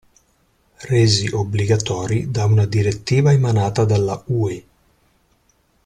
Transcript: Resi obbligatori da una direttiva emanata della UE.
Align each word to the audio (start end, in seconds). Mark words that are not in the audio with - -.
Resi 0.93 1.29
obbligatori 1.31 2.25
da 2.31 2.45
una 2.45 2.65
direttiva 2.65 3.33
emanata 3.33 3.85
della 3.85 4.19
UE. 4.25 4.65